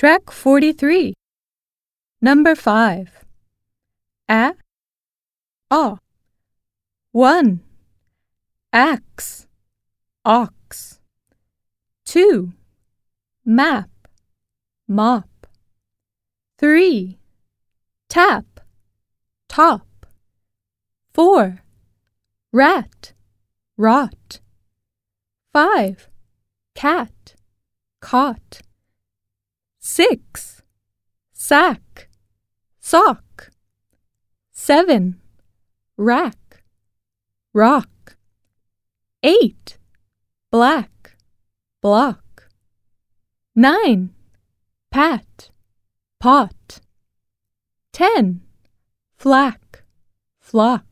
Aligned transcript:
Track 0.00 0.30
43. 0.30 1.12
Number 2.22 2.54
5. 2.54 3.22
A, 4.30 4.54
a. 5.70 5.98
1. 7.12 7.60
Axe, 8.72 9.46
ox. 10.24 11.00
2. 12.06 12.50
Map, 13.44 13.90
mop. 14.88 15.46
3. 16.56 17.18
Tap, 18.08 18.46
top. 19.50 20.06
4. 21.12 21.60
Rat, 22.54 23.12
rot. 23.76 24.40
5. 25.52 26.08
Cat, 26.74 27.34
caught. 28.00 28.62
6. 29.92 30.62
Sack, 31.32 32.08
sock. 32.78 33.50
7. 34.52 35.20
Rack, 35.96 36.62
rock. 37.52 38.16
8. 39.24 39.78
Black, 40.52 41.16
block. 41.82 42.50
9. 43.56 44.10
Pat, 44.92 45.50
pot. 46.20 46.80
10. 47.92 48.42
Flack, 49.16 49.82
flock. 50.38 50.89